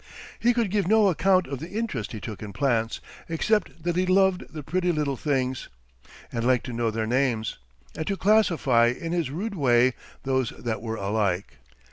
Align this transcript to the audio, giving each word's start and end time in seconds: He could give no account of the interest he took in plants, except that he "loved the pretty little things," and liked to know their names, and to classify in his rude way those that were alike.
He 0.39 0.55
could 0.55 0.71
give 0.71 0.87
no 0.87 1.09
account 1.09 1.45
of 1.45 1.59
the 1.59 1.69
interest 1.77 2.11
he 2.11 2.19
took 2.19 2.41
in 2.41 2.53
plants, 2.53 3.01
except 3.29 3.83
that 3.83 3.95
he 3.95 4.07
"loved 4.07 4.51
the 4.51 4.63
pretty 4.63 4.91
little 4.91 5.15
things," 5.15 5.69
and 6.31 6.43
liked 6.43 6.65
to 6.65 6.73
know 6.73 6.89
their 6.89 7.05
names, 7.05 7.59
and 7.95 8.07
to 8.07 8.17
classify 8.17 8.87
in 8.87 9.11
his 9.11 9.29
rude 9.29 9.53
way 9.53 9.93
those 10.23 10.53
that 10.57 10.81
were 10.81 10.95
alike. 10.95 11.57